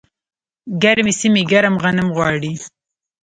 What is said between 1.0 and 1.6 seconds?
سیمې